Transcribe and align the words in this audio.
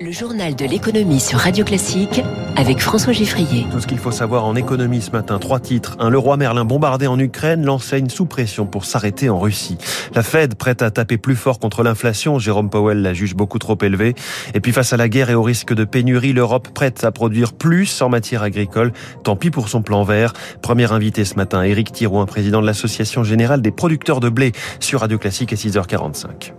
Le 0.00 0.12
journal 0.12 0.54
de 0.54 0.64
l'économie 0.64 1.18
sur 1.18 1.40
Radio 1.40 1.64
Classique 1.64 2.22
avec 2.54 2.78
François 2.78 3.12
Giffrier. 3.12 3.66
Tout 3.72 3.80
ce 3.80 3.86
qu'il 3.88 3.98
faut 3.98 4.12
savoir 4.12 4.44
en 4.44 4.54
économie 4.54 5.02
ce 5.02 5.10
matin. 5.10 5.40
Trois 5.40 5.58
titres. 5.58 5.96
Un, 5.98 6.08
le 6.08 6.18
roi 6.18 6.36
Merlin 6.36 6.64
bombardé 6.64 7.08
en 7.08 7.18
Ukraine, 7.18 7.64
l'enseigne 7.64 8.08
sous 8.08 8.24
pression 8.24 8.64
pour 8.64 8.84
s'arrêter 8.84 9.28
en 9.28 9.40
Russie. 9.40 9.76
La 10.14 10.22
Fed 10.22 10.54
prête 10.54 10.82
à 10.82 10.92
taper 10.92 11.18
plus 11.18 11.34
fort 11.34 11.58
contre 11.58 11.82
l'inflation. 11.82 12.38
Jérôme 12.38 12.70
Powell 12.70 13.02
la 13.02 13.12
juge 13.12 13.34
beaucoup 13.34 13.58
trop 13.58 13.76
élevée. 13.82 14.14
Et 14.54 14.60
puis 14.60 14.70
face 14.70 14.92
à 14.92 14.96
la 14.96 15.08
guerre 15.08 15.30
et 15.30 15.34
au 15.34 15.42
risque 15.42 15.74
de 15.74 15.84
pénurie, 15.84 16.32
l'Europe 16.32 16.68
prête 16.68 17.02
à 17.02 17.10
produire 17.10 17.52
plus 17.52 18.00
en 18.00 18.08
matière 18.08 18.44
agricole. 18.44 18.92
Tant 19.24 19.34
pis 19.34 19.50
pour 19.50 19.68
son 19.68 19.82
plan 19.82 20.04
vert. 20.04 20.32
Premier 20.62 20.92
invité 20.92 21.24
ce 21.24 21.34
matin, 21.34 21.64
Éric 21.64 21.90
Thirouin, 21.90 22.24
président 22.26 22.60
de 22.60 22.66
l'Association 22.66 23.24
générale 23.24 23.62
des 23.62 23.72
producteurs 23.72 24.20
de 24.20 24.28
blé 24.28 24.52
sur 24.78 25.00
Radio 25.00 25.18
Classique 25.18 25.52
à 25.52 25.56
6h45. 25.56 26.52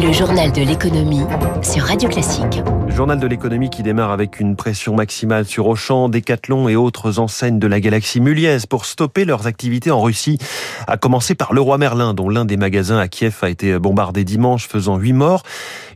Le 0.00 0.12
journal 0.12 0.52
de 0.52 0.62
l'économie 0.62 1.24
sur 1.62 1.82
Radio 1.82 2.08
Classique. 2.08 2.62
Journal 2.88 3.18
de 3.18 3.26
l'économie 3.26 3.68
qui 3.68 3.82
démarre 3.82 4.10
avec 4.10 4.40
une 4.40 4.56
pression 4.56 4.94
maximale 4.94 5.44
sur 5.44 5.66
Auchan, 5.66 6.08
Decathlon 6.08 6.68
et 6.68 6.76
autres 6.76 7.18
enseignes 7.18 7.58
de 7.58 7.66
la 7.66 7.80
galaxie 7.80 8.20
muliaise 8.20 8.66
pour 8.66 8.84
stopper 8.84 9.24
leurs 9.24 9.46
activités 9.46 9.90
en 9.90 10.00
Russie. 10.00 10.38
À 10.86 10.96
commencer 10.96 11.34
par 11.34 11.52
Leroy 11.52 11.78
Merlin, 11.78 12.14
dont 12.14 12.28
l'un 12.28 12.44
des 12.44 12.56
magasins 12.56 12.98
à 12.98 13.08
Kiev 13.08 13.36
a 13.42 13.50
été 13.50 13.78
bombardé 13.78 14.24
dimanche, 14.24 14.66
faisant 14.68 14.96
huit 14.96 15.12
morts. 15.12 15.42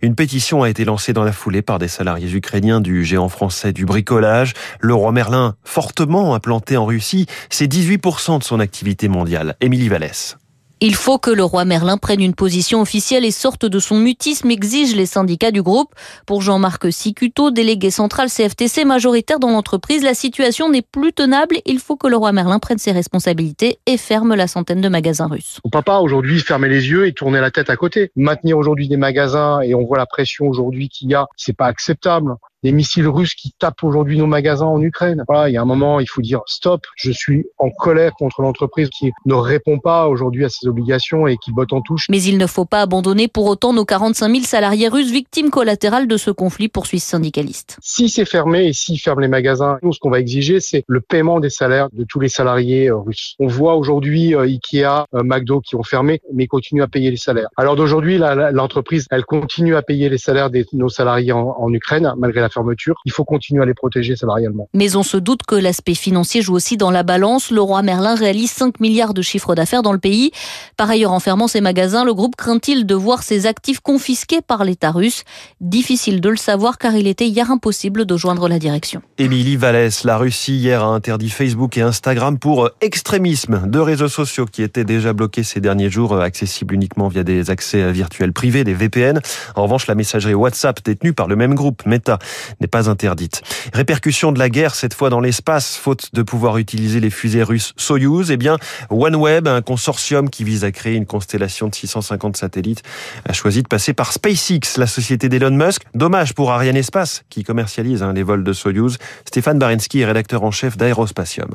Une 0.03 0.15
pétition 0.15 0.63
a 0.63 0.69
été 0.71 0.85
lancée 0.85 1.13
dans 1.13 1.25
la 1.25 1.33
foulée 1.33 1.63
par 1.63 1.79
des 1.79 1.89
salariés 1.89 2.33
ukrainiens 2.33 2.81
du 2.81 3.05
géant 3.05 3.29
français 3.29 3.73
du 3.73 3.87
bricolage. 3.87 4.53
Leroy 4.81 5.13
Merlin, 5.13 5.55
fortement 5.65 6.35
implanté 6.35 6.77
en 6.77 6.85
Russie, 6.85 7.27
c'est 7.51 7.73
18% 7.73 8.41
de 8.41 8.45
son 8.45 8.61
activité 8.61 9.09
mondiale. 9.09 9.55
Émilie 9.61 9.89
Vallès. 9.89 10.37
Il 10.85 10.97
faut 10.97 11.19
que 11.19 11.31
le 11.31 11.45
roi 11.45 11.65
Merlin 11.65 11.97
prenne 11.97 12.21
une 12.21 12.35
position 12.35 12.81
officielle 12.81 13.25
et 13.25 13.31
sorte 13.31 13.65
de 13.65 13.79
son 13.79 13.97
mutisme, 14.01 14.51
exigent 14.51 14.97
les 14.97 15.07
syndicats 15.07 15.53
du 15.53 15.63
groupe. 15.63 15.95
Pour 16.27 16.43
Jean-Marc 16.43 16.93
Sicuto, 16.93 17.53
délégué 17.53 17.93
central 17.93 18.29
CFTC 18.29 18.85
majoritaire 18.85 19.39
dans 19.39 19.51
l'entreprise, 19.51 20.03
la 20.03 20.15
situation 20.15 20.69
n'est 20.69 20.83
plus 20.83 21.13
tenable. 21.13 21.59
Il 21.67 21.79
faut 21.79 21.95
que 21.95 22.09
le 22.09 22.17
roi 22.17 22.33
Merlin 22.33 22.59
prenne 22.59 22.79
ses 22.79 22.91
responsabilités 22.91 23.79
et 23.87 23.97
ferme 23.97 24.35
la 24.35 24.49
centaine 24.49 24.81
de 24.81 24.89
magasins 24.89 25.29
russes. 25.29 25.61
On 25.63 25.71
peut 25.71 25.83
pas 25.83 26.01
aujourd'hui 26.01 26.41
fermer 26.41 26.69
les 26.69 26.89
yeux 26.89 27.07
et 27.07 27.13
tourner 27.13 27.41
la 27.41 27.53
tête 27.53 27.71
à 27.71 27.77
côté. 27.77 28.11
Maintenir 28.17 28.59
aujourd'hui 28.59 28.89
des 28.89 28.97
magasins 28.97 29.61
et 29.61 29.77
on 29.77 29.85
voit 29.85 29.99
la 29.99 30.07
pression 30.07 30.49
aujourd'hui 30.49 30.89
qu'il 30.89 31.11
y 31.11 31.15
a, 31.15 31.29
c'est 31.37 31.57
pas 31.57 31.67
acceptable 31.67 32.35
des 32.63 32.73
missiles 32.73 33.09
russes 33.09 33.35
qui 33.35 33.53
tapent 33.59 33.83
aujourd'hui 33.83 34.19
nos 34.19 34.27
magasins 34.27 34.67
en 34.67 34.81
Ukraine. 34.81 35.25
Voilà, 35.29 35.49
il 35.49 35.53
y 35.53 35.57
a 35.57 35.63
un 35.63 35.67
moment, 35.67 36.01
il 36.01 36.09
faut 36.09 36.23
dire 36.23 36.41
stop. 36.47 36.87
Je 36.97 37.11
suis 37.11 37.47
en 37.59 37.71
colère 37.71 38.13
contre 38.15 38.43
l'entreprise 38.43 38.89
qui 38.91 39.13
ne 39.27 39.35
répond 39.35 39.79
pas 39.79 40.09
aujourd'hui 40.09 40.45
à 40.45 40.49
ses 40.49 40.69
obligations 40.69 41.27
et 41.27 41.37
qui 41.37 41.53
botte 41.53 41.73
en 41.73 41.81
touche. 41.81 42.07
Mais 42.09 42.23
il 42.23 42.39
ne 42.39 42.47
faut 42.47 42.65
pas 42.65 42.81
abandonner 42.81 43.29
pour 43.29 43.47
autant 43.47 43.73
nos 43.73 43.85
45 43.85 44.29
000 44.29 44.45
salariés 44.45 44.89
russes 44.89 45.11
victimes 45.11 45.51
collatérales 45.51 46.07
de 46.07 46.17
ce 46.17 46.31
conflit, 46.31 46.69
poursuit 46.69 47.01
ce 47.01 47.09
syndicaliste. 47.09 47.79
Si 47.83 48.09
c'est 48.09 48.25
fermé 48.25 48.67
et 48.67 48.73
s'ils 48.73 48.99
ferment 48.99 49.21
les 49.21 49.29
magasins, 49.29 49.79
nous, 49.83 49.93
ce 49.93 49.99
qu'on 49.99 50.11
va 50.11 50.21
exiger, 50.21 50.61
c'est 50.61 50.85
le 50.87 51.01
paiement 51.01 51.41
des 51.41 51.51
salaires 51.51 51.89
de 51.93 52.05
tous 52.05 52.21
les 52.21 52.29
salariés 52.29 52.89
euh, 52.89 52.97
russes. 52.97 53.35
On 53.39 53.47
voit 53.47 53.77
aujourd'hui 53.77 54.35
euh, 54.35 54.43
Ikea, 54.43 55.07
euh, 55.15 55.23
McDo 55.25 55.61
qui 55.61 55.77
ont 55.77 55.83
fermé, 55.83 56.21
mais 56.33 56.47
continuent 56.47 56.83
à 56.83 56.89
payer 56.89 57.11
les 57.11 57.17
salaires. 57.17 57.49
Alors 57.57 57.77
d'aujourd'hui, 57.77 58.19
l'entreprise, 58.19 59.07
elle 59.11 59.25
continue 59.25 59.77
à 59.77 59.83
payer 59.83 60.09
les 60.09 60.19
salaires 60.19 60.51
de 60.51 60.65
nos 60.73 60.89
salariés 60.89 61.33
en, 61.33 61.55
en 61.59 61.73
Ukraine, 61.73 62.13
malgré 62.17 62.41
la 62.41 62.49
fermeture. 62.53 63.01
Il 63.05 63.13
faut 63.13 63.25
continuer 63.25 63.63
à 63.63 63.67
les 63.67 63.75
protéger 63.75 64.17
salarialement. 64.17 64.69
Mais 64.75 64.97
on 64.97 65.03
se 65.03 65.17
doute 65.17 65.43
que 65.47 65.55
l'aspect 65.55 65.95
financier 65.95 66.43
joue 66.43 66.55
aussi 66.55 66.77
dans 66.77 66.91
la 66.91 67.03
balance. 67.03 67.51
Le 67.51 67.61
roi 67.61 67.83
Merlin 67.83 68.15
réalise 68.15 68.51
5 68.51 68.81
milliards 68.81 69.15
de 69.15 69.23
chiffre 69.23 69.55
d'affaires 69.55 69.83
dans 69.83 69.93
le 69.93 69.99
pays. 69.99 70.31
Par 70.77 70.91
ailleurs, 70.91 71.13
en 71.13 71.21
fermant 71.21 71.49
ses 71.49 71.61
magasins, 71.61 72.05
le 72.05 72.15
groupe 72.15 72.37
craint-il 72.37 72.87
de 72.87 72.95
voir 72.95 73.23
ses 73.23 73.47
actifs 73.47 73.81
confisqués 73.81 74.41
par 74.41 74.65
l'État 74.65 74.91
russe? 74.91 75.25
Difficile 75.61 76.21
de 76.21 76.29
le 76.29 76.37
savoir 76.37 76.79
car 76.79 76.95
il 76.95 77.07
était 77.07 77.27
hier 77.27 77.51
impossible 77.51 78.05
de 78.05 78.17
joindre 78.17 78.49
la 78.49 78.59
direction. 78.59 79.03
Émilie 79.19 79.57
Vallès, 79.57 80.05
la 80.05 80.19
Russie 80.19 80.57
hier 80.57 80.83
a 80.83 80.87
interdit 80.87 81.31
Facebook 81.31 81.77
et 81.77 81.83
Instagram 81.83 82.39
pour 82.39 82.71
extrémisme. 82.81 83.63
Deux 83.67 83.83
réseaux 83.83 84.09
sociaux 84.09 84.47
qui 84.47 84.63
étaient 84.63 84.85
déjà 84.85 85.13
bloqués 85.13 85.43
ces 85.43 85.61
derniers 85.61 85.91
jours, 85.91 86.21
accessibles 86.21 86.75
uniquement 86.75 87.09
via 87.09 87.25
des 87.25 87.51
accès 87.51 87.93
virtuels 87.93 88.33
privés, 88.33 88.65
des 88.65 88.75
VPN. 88.75 89.21
En 89.55 89.63
revanche, 89.65 89.87
la 89.87 89.95
messagerie 89.95 90.35
WhatsApp 90.35 90.83
détenue 90.85 91.13
par 91.13 91.29
le 91.29 91.37
même 91.37 91.55
groupe, 91.55 91.85
Meta, 91.87 92.19
n'est 92.61 92.67
pas 92.67 92.89
interdite. 92.89 93.43
Répercussion 93.73 94.33
de 94.33 94.39
la 94.39 94.49
guerre, 94.49 94.75
cette 94.75 94.95
fois 94.95 95.11
dans 95.11 95.21
l'espace, 95.21 95.77
faute 95.77 96.11
de 96.13 96.23
pouvoir 96.23 96.59
utiliser 96.59 97.01
les 97.01 97.11
fusées 97.11 97.43
russes 97.43 97.73
Soyuz, 97.77 98.31
eh 98.31 98.37
bien, 98.37 98.59
OneWeb, 98.91 99.49
un 99.49 99.63
consortium 99.63 100.31
qui 100.31 100.45
vise 100.45 100.65
à 100.65 100.73
créer 100.73 100.95
une 100.95 101.07
constellation 101.07 101.69
de 101.69 101.75
650 101.75 102.37
satellites, 102.37 102.83
a 103.29 103.33
choisi 103.33 103.63
de 103.63 103.69
passer 103.69 103.93
par 103.93 104.13
SpaceX, 104.13 104.79
la 104.79 104.87
société 104.87 105.29
d'Elon 105.29 105.51
Musk. 105.51 105.83
Dommage 105.95 106.35
pour 106.35 106.53
Ariane 106.53 106.77
Espace, 106.77 107.25
qui 107.31 107.45
commercialise 107.45 108.03
hein, 108.03 108.13
les 108.13 108.23
vols 108.23 108.45
de 108.45 108.53
Soyuz. 108.53 108.99
Stéphane 109.27 109.59
Barensky 109.59 110.01
est 110.01 110.07
rédacteur 110.07 110.43
en 110.43 110.51
chef 110.51 110.77
d'Aerospatium 110.77 111.51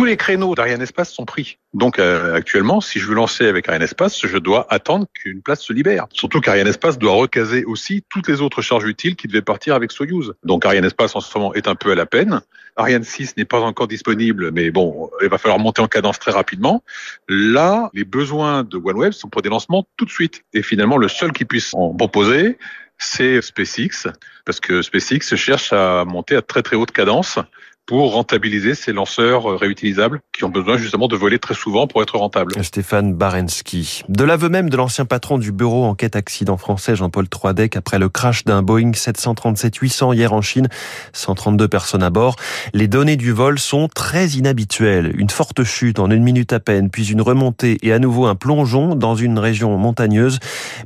tous 0.00 0.06
les 0.06 0.16
créneaux 0.16 0.54
d'Ariane 0.54 0.80
Espace 0.80 1.12
sont 1.12 1.26
pris. 1.26 1.58
Donc 1.74 1.98
euh, 1.98 2.34
actuellement, 2.34 2.80
si 2.80 2.98
je 2.98 3.06
veux 3.06 3.14
lancer 3.14 3.46
avec 3.46 3.68
Ariane 3.68 3.82
Espace, 3.82 4.26
je 4.26 4.38
dois 4.38 4.66
attendre 4.70 5.04
qu'une 5.12 5.42
place 5.42 5.60
se 5.60 5.74
libère. 5.74 6.06
Surtout 6.10 6.40
qu'Ariane 6.40 6.68
Espace 6.68 6.98
doit 6.98 7.12
recaser 7.12 7.66
aussi 7.66 8.02
toutes 8.08 8.26
les 8.26 8.40
autres 8.40 8.62
charges 8.62 8.86
utiles 8.86 9.14
qui 9.14 9.28
devaient 9.28 9.42
partir 9.42 9.74
avec 9.74 9.92
Soyuz. 9.92 10.32
Donc 10.42 10.64
Ariane 10.64 10.86
Espace 10.86 11.14
en 11.16 11.20
ce 11.20 11.36
moment 11.36 11.52
est 11.52 11.68
un 11.68 11.74
peu 11.74 11.92
à 11.92 11.94
la 11.94 12.06
peine. 12.06 12.40
Ariane 12.76 13.04
6 13.04 13.36
n'est 13.36 13.44
pas 13.44 13.60
encore 13.60 13.88
disponible, 13.88 14.52
mais 14.52 14.70
bon, 14.70 15.10
il 15.20 15.28
va 15.28 15.36
falloir 15.36 15.58
monter 15.58 15.82
en 15.82 15.86
cadence 15.86 16.18
très 16.18 16.32
rapidement. 16.32 16.82
Là, 17.28 17.90
les 17.92 18.04
besoins 18.04 18.62
de 18.62 18.78
OneWeb 18.78 19.12
sont 19.12 19.28
pour 19.28 19.42
des 19.42 19.50
lancements 19.50 19.86
tout 19.98 20.06
de 20.06 20.10
suite. 20.10 20.44
Et 20.54 20.62
finalement, 20.62 20.96
le 20.96 21.08
seul 21.08 21.32
qui 21.32 21.44
puisse 21.44 21.74
en 21.74 21.94
proposer, 21.94 22.56
c'est 22.96 23.42
SpaceX, 23.42 24.08
parce 24.46 24.60
que 24.60 24.80
SpaceX 24.80 25.36
cherche 25.36 25.74
à 25.74 26.06
monter 26.06 26.36
à 26.36 26.42
très 26.42 26.62
très 26.62 26.76
haute 26.76 26.90
cadence 26.90 27.38
pour 27.86 28.12
rentabiliser 28.12 28.74
ces 28.74 28.92
lanceurs 28.92 29.58
réutilisables 29.58 30.20
qui 30.32 30.44
ont 30.44 30.48
besoin 30.48 30.76
justement 30.76 31.08
de 31.08 31.16
voler 31.16 31.38
très 31.38 31.54
souvent 31.54 31.86
pour 31.86 32.02
être 32.02 32.16
rentables. 32.16 32.52
Stéphane 32.62 33.14
Barensky. 33.14 34.02
De 34.08 34.24
l'aveu 34.24 34.48
même 34.48 34.70
de 34.70 34.76
l'ancien 34.76 35.04
patron 35.04 35.38
du 35.38 35.50
bureau 35.50 35.84
enquête 35.84 36.14
accident 36.14 36.56
français 36.56 36.94
Jean-Paul 36.94 37.28
Troidec 37.28 37.76
après 37.76 37.98
le 37.98 38.08
crash 38.08 38.44
d'un 38.44 38.62
Boeing 38.62 38.92
737-800 38.92 40.14
hier 40.14 40.32
en 40.32 40.40
Chine, 40.40 40.68
132 41.12 41.68
personnes 41.68 42.02
à 42.02 42.10
bord. 42.10 42.36
Les 42.74 42.86
données 42.86 43.16
du 43.16 43.32
vol 43.32 43.58
sont 43.58 43.88
très 43.88 44.28
inhabituelles. 44.28 45.12
Une 45.18 45.30
forte 45.30 45.64
chute 45.64 45.98
en 45.98 46.10
une 46.10 46.22
minute 46.22 46.52
à 46.52 46.60
peine, 46.60 46.90
puis 46.90 47.10
une 47.10 47.22
remontée 47.22 47.78
et 47.82 47.92
à 47.92 47.98
nouveau 47.98 48.26
un 48.26 48.34
plongeon 48.34 48.94
dans 48.94 49.16
une 49.16 49.38
région 49.38 49.76
montagneuse. 49.76 50.38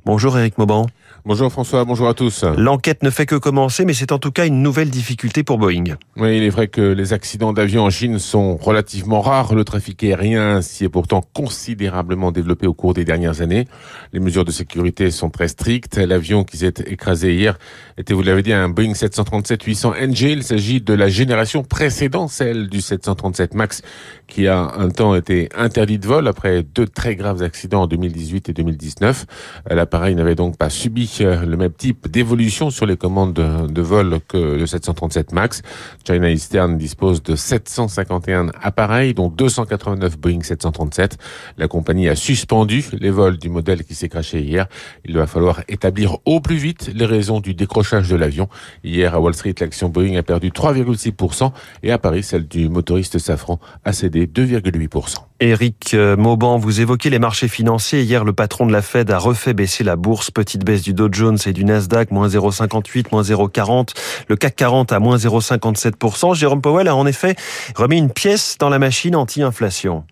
Bonjour 0.06 0.38
Eric 0.38 0.58
Mauban. 0.58 0.86
Bonjour 1.26 1.50
François, 1.50 1.86
bonjour 1.86 2.06
à 2.06 2.12
tous. 2.12 2.44
L'enquête 2.44 3.02
ne 3.02 3.08
fait 3.08 3.24
que 3.24 3.36
commencer, 3.36 3.86
mais 3.86 3.94
c'est 3.94 4.12
en 4.12 4.18
tout 4.18 4.30
cas 4.30 4.44
une 4.44 4.60
nouvelle 4.60 4.90
difficulté 4.90 5.42
pour 5.42 5.56
Boeing. 5.56 5.96
Oui, 6.18 6.36
il 6.36 6.42
est 6.42 6.50
vrai 6.50 6.68
que 6.68 6.82
les 6.82 7.14
accidents 7.14 7.54
d'avion 7.54 7.84
en 7.84 7.88
Chine 7.88 8.18
sont 8.18 8.58
relativement 8.58 9.22
rares. 9.22 9.54
Le 9.54 9.64
trafic 9.64 10.04
aérien 10.04 10.60
s'y 10.60 10.84
est 10.84 10.90
pourtant 10.90 11.22
considérablement 11.32 12.30
développé 12.30 12.66
au 12.66 12.74
cours 12.74 12.92
des 12.92 13.06
dernières 13.06 13.40
années. 13.40 13.66
Les 14.12 14.20
mesures 14.20 14.44
de 14.44 14.50
sécurité 14.50 15.10
sont 15.10 15.30
très 15.30 15.48
strictes. 15.48 15.96
L'avion 15.96 16.44
qui 16.44 16.58
s'est 16.58 16.74
écrasé 16.84 17.34
hier 17.34 17.56
était, 17.96 18.12
vous 18.12 18.22
l'avez 18.22 18.42
dit, 18.42 18.52
un 18.52 18.68
Boeing 18.68 18.92
737-800 18.92 20.06
NG. 20.06 20.20
Il 20.30 20.42
s'agit 20.42 20.82
de 20.82 20.92
la 20.92 21.08
génération 21.08 21.62
précédente, 21.62 22.28
celle 22.28 22.68
du 22.68 22.82
737 22.82 23.54
MAX, 23.54 23.80
qui 24.26 24.46
a 24.46 24.74
un 24.76 24.90
temps 24.90 25.14
été 25.14 25.48
interdit 25.56 25.98
de 25.98 26.06
vol 26.06 26.28
après 26.28 26.62
deux 26.62 26.86
très 26.86 27.16
graves 27.16 27.42
accidents 27.42 27.84
en 27.84 27.86
2018 27.86 28.50
et 28.50 28.52
2019. 28.52 29.24
L'appareil 29.70 30.14
n'avait 30.16 30.34
donc 30.34 30.58
pas 30.58 30.68
subi 30.68 31.13
le 31.20 31.56
même 31.56 31.72
type 31.72 32.08
d'évolution 32.08 32.70
sur 32.70 32.86
les 32.86 32.96
commandes 32.96 33.34
de, 33.34 33.82
vol 33.82 34.18
que 34.26 34.36
le 34.36 34.66
737 34.66 35.32
MAX. 35.32 35.62
China 36.06 36.30
Eastern 36.30 36.76
dispose 36.76 37.22
de 37.22 37.36
751 37.36 38.50
appareils, 38.60 39.14
dont 39.14 39.28
289 39.28 40.18
Boeing 40.18 40.42
737. 40.42 41.18
La 41.58 41.68
compagnie 41.68 42.08
a 42.08 42.16
suspendu 42.16 42.84
les 42.98 43.10
vols 43.10 43.38
du 43.38 43.48
modèle 43.48 43.84
qui 43.84 43.94
s'est 43.94 44.08
craché 44.08 44.40
hier. 44.40 44.66
Il 45.04 45.16
va 45.16 45.26
falloir 45.26 45.62
établir 45.68 46.18
au 46.24 46.40
plus 46.40 46.56
vite 46.56 46.90
les 46.94 47.06
raisons 47.06 47.40
du 47.40 47.54
décrochage 47.54 48.08
de 48.08 48.16
l'avion. 48.16 48.48
Hier, 48.82 49.14
à 49.14 49.20
Wall 49.20 49.34
Street, 49.34 49.54
l'action 49.60 49.88
Boeing 49.88 50.16
a 50.16 50.22
perdu 50.22 50.50
3,6% 50.50 51.52
et 51.82 51.92
à 51.92 51.98
Paris, 51.98 52.22
celle 52.22 52.46
du 52.46 52.68
motoriste 52.68 53.18
Safran 53.18 53.60
a 53.84 53.92
cédé 53.92 54.26
2,8%. 54.26 55.16
Eric 55.40 55.92
euh, 55.94 56.16
Mauban, 56.16 56.58
vous 56.58 56.80
évoquez 56.80 57.10
les 57.10 57.18
marchés 57.18 57.48
financiers. 57.48 58.02
Hier, 58.02 58.24
le 58.24 58.32
patron 58.32 58.66
de 58.66 58.72
la 58.72 58.82
Fed 58.82 59.10
a 59.10 59.18
refait 59.18 59.52
baisser 59.52 59.82
la 59.84 59.96
bourse. 59.96 60.30
Petite 60.30 60.64
baisse 60.64 60.82
du 60.82 60.94
Dow 61.04 61.12
Jones 61.12 61.38
et 61.46 61.52
du 61.52 61.64
Nasdaq, 61.64 62.10
moins 62.10 62.28
0,58, 62.28 63.06
moins 63.12 63.22
0,40. 63.22 63.90
Le 64.28 64.36
CAC 64.36 64.56
40 64.56 64.92
à 64.92 65.00
moins 65.00 65.16
0,57%. 65.16 66.34
Jérôme 66.34 66.62
Powell 66.62 66.88
a 66.88 66.96
en 66.96 67.06
effet 67.06 67.36
remis 67.76 67.98
une 67.98 68.10
pièce 68.10 68.56
dans 68.58 68.70
la 68.70 68.78
machine 68.78 69.14
anti-inflation. 69.14 70.04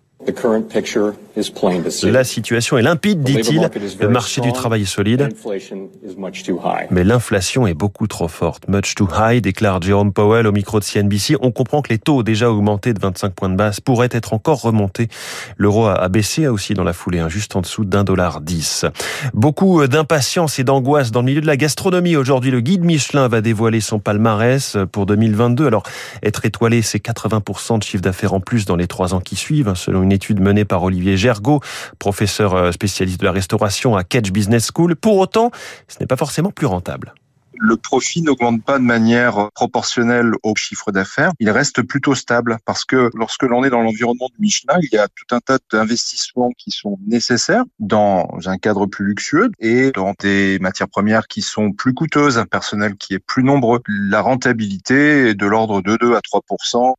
La 2.03 2.23
situation 2.23 2.77
est 2.77 2.83
limpide, 2.83 3.23
dit-il. 3.23 3.69
Le 3.99 4.07
marché 4.07 4.41
du 4.41 4.53
travail 4.53 4.83
est 4.83 4.85
solide. 4.85 5.29
Mais 6.91 7.03
l'inflation 7.03 7.65
est 7.65 7.73
beaucoup 7.73 8.07
trop 8.07 8.27
forte. 8.27 8.67
Much 8.67 8.93
too 8.95 9.07
high, 9.17 9.41
déclare 9.41 9.81
Jerome 9.81 10.13
Powell 10.13 10.45
au 10.45 10.51
micro 10.51 10.79
de 10.79 10.85
CNBC. 10.85 11.35
On 11.41 11.51
comprend 11.51 11.81
que 11.81 11.89
les 11.89 11.97
taux 11.97 12.23
déjà 12.23 12.51
augmentés 12.51 12.93
de 12.93 12.99
25 12.99 13.33
points 13.33 13.49
de 13.49 13.55
base 13.55 13.79
pourraient 13.79 14.09
être 14.11 14.33
encore 14.33 14.61
remontés. 14.61 15.07
L'euro 15.57 15.87
a 15.87 16.07
baissé 16.07 16.47
aussi 16.47 16.73
dans 16.75 16.83
la 16.83 16.93
foulée, 16.93 17.19
hein, 17.19 17.29
juste 17.29 17.55
en 17.55 17.61
dessous 17.61 17.83
d'un 17.83 18.03
dollar 18.03 18.39
dix. 18.39 18.85
Beaucoup 19.33 19.85
d'impatience 19.87 20.59
et 20.59 20.63
d'angoisse 20.63 21.11
dans 21.11 21.21
le 21.21 21.25
milieu 21.25 21.41
de 21.41 21.47
la 21.47 21.57
gastronomie. 21.57 22.15
Aujourd'hui, 22.15 22.51
le 22.51 22.59
guide 22.61 22.85
Michelin 22.85 23.27
va 23.27 23.41
dévoiler 23.41 23.81
son 23.81 23.99
palmarès 23.99 24.77
pour 24.91 25.05
2022. 25.05 25.65
Alors, 25.65 25.83
être 26.21 26.45
étoilé, 26.45 26.81
c'est 26.81 27.03
80% 27.03 27.79
de 27.79 27.83
chiffre 27.83 28.03
d'affaires 28.03 28.33
en 28.33 28.39
plus 28.39 28.65
dans 28.65 28.75
les 28.75 28.87
trois 28.87 29.13
ans 29.13 29.19
qui 29.19 29.35
suivent, 29.35 29.67
hein, 29.67 29.75
selon 29.75 30.03
une 30.03 30.12
étude 30.13 30.39
menée 30.39 30.65
par 30.65 30.83
Olivier 30.83 31.17
Gergaud, 31.17 31.59
professeur 31.99 32.53
euh, 32.53 32.71
spécialiste 32.71 33.19
de 33.19 33.25
la 33.25 33.31
restauration 33.31 33.95
à 33.95 34.03
Kedge 34.03 34.31
Business 34.31 34.69
School. 34.73 34.95
Pour 34.95 35.17
autant, 35.17 35.51
ce 35.87 35.99
n'est 35.99 36.07
pas 36.07 36.17
forcément 36.17 36.51
plus 36.51 36.67
rentable 36.67 37.13
le 37.59 37.77
profit 37.77 38.21
n'augmente 38.21 38.63
pas 38.63 38.79
de 38.79 38.83
manière 38.83 39.49
proportionnelle 39.53 40.33
au 40.43 40.55
chiffre 40.55 40.91
d'affaires. 40.91 41.31
Il 41.39 41.49
reste 41.49 41.81
plutôt 41.81 42.15
stable 42.15 42.57
parce 42.65 42.85
que 42.85 43.09
lorsque 43.13 43.43
l'on 43.43 43.63
est 43.63 43.69
dans 43.69 43.81
l'environnement 43.81 44.29
du 44.33 44.41
Michelin, 44.41 44.77
il 44.81 44.89
y 44.91 44.97
a 44.97 45.07
tout 45.07 45.35
un 45.35 45.39
tas 45.39 45.59
d'investissements 45.71 46.51
qui 46.57 46.71
sont 46.71 46.97
nécessaires 47.05 47.63
dans 47.79 48.27
un 48.45 48.57
cadre 48.57 48.85
plus 48.85 49.05
luxueux 49.05 49.51
et 49.59 49.91
dans 49.91 50.13
des 50.19 50.57
matières 50.59 50.87
premières 50.87 51.27
qui 51.27 51.41
sont 51.41 51.71
plus 51.71 51.93
coûteuses, 51.93 52.37
un 52.37 52.45
personnel 52.45 52.95
qui 52.95 53.13
est 53.13 53.19
plus 53.19 53.43
nombreux. 53.43 53.81
La 53.87 54.21
rentabilité 54.21 55.29
est 55.29 55.35
de 55.35 55.45
l'ordre 55.45 55.81
de 55.81 55.97
2 55.97 56.15
à 56.15 56.21
3 56.21 56.41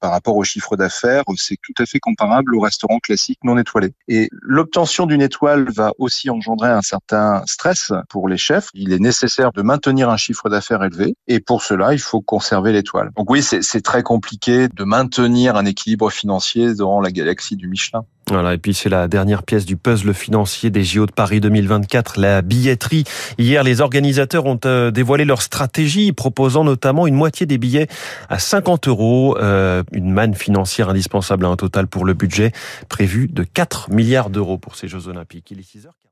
par 0.01 0.11
rapport 0.11 0.37
au 0.37 0.45
chiffre 0.45 0.77
d'affaires. 0.77 1.25
C'est 1.37 1.59
tout 1.63 1.75
à 1.83 1.87
fait 1.87 1.99
comparable 1.99 2.55
au 2.55 2.61
restaurant 2.61 2.99
classique 2.99 3.39
non 3.45 3.59
étoilé. 3.59 3.93
Et 4.09 4.29
l'obtention 4.33 5.07
d'une 5.07 5.23
étoile 5.23 5.71
va 5.71 5.93
aussi 5.99 6.31
engendrer 6.31 6.71
un 6.71 6.83
certain 6.83 7.43
stress 7.47 7.93
pour 8.09 8.29
les 8.29 8.37
chefs. 8.37 8.69
Il 8.75 8.93
est 8.93 8.99
nécessaire 8.99 9.53
de 9.53 9.63
maintenir 9.63 10.11
un 10.11 10.17
chiffre 10.17 10.44
d'affaires 10.49 10.83
élevé. 10.83 11.15
Et 11.29 11.41
pour 11.41 11.63
cela, 11.63 11.93
il 11.93 12.01
faut 12.01 12.21
conserver 12.21 12.73
l'étoile. 12.73 13.11
Donc 13.17 13.31
oui, 13.31 13.43
c'est 13.43 13.81
très 13.83 14.03
compliqué 14.03 14.69
de 14.69 14.85
maintenir 14.85 15.57
un 15.57 15.65
équilibre 15.65 16.11
financier 16.11 16.75
dans 16.75 17.01
la 17.01 17.11
galaxie 17.11 17.57
du 17.57 17.69
Michelin. 17.69 18.05
Voilà, 18.31 18.55
et 18.55 18.59
puis 18.59 18.73
c'est 18.73 18.89
la 18.89 19.07
dernière 19.07 19.43
pièce 19.43 19.67
du 19.67 19.77
puzzle 19.77 20.15
financier 20.15 20.71
des 20.71 20.83
JO 20.83 21.05
de 21.05 21.13
Paris 21.13 21.41
2024, 21.41 22.19
la 22.19 22.41
billetterie. 22.41 23.05
Hier, 23.37 23.63
les 23.63 23.83
organisateurs 23.83 24.47
ont 24.47 24.59
euh, 24.65 24.91
dévoilé 24.91 25.27
leur 25.27 25.43
stratégie, 25.43 26.13
proposant 26.13 26.65
notamment 26.65 27.07
une 27.07 27.15
moitié 27.15 27.45
des 27.45 27.59
billets 27.59 27.87
à 28.31 28.39
50 28.39 28.89
euros, 28.89 29.37
euh, 29.39 29.83
une 29.93 30.11
manne 30.11 30.35
financière 30.35 30.89
indispensable 30.89 31.45
à 31.45 31.49
un 31.49 31.57
total 31.57 31.87
pour 31.87 32.07
le 32.07 32.15
budget 32.15 32.53
prévu 32.89 33.29
de 33.29 33.45
4 33.45 33.91
milliards 33.91 34.31
d'euros 34.31 34.57
pour 34.57 34.77
ces 34.77 34.89
Jeux 34.89 35.07
Olympiques. 35.09 35.51
Il 35.51 35.59
est 35.59 35.63
6 35.63 35.87
heures. 35.87 36.04